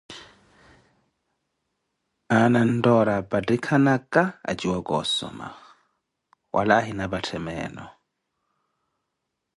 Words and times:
Aana 2.37 2.59
anttoori 2.65 3.13
apattikhanka 3.21 4.23
a 4.49 4.51
juwaka 4.59 4.93
osomma, 5.01 5.47
wala 6.53 6.73
ahina 6.79 7.05
patthe 7.11 7.37
meeno. 7.45 7.85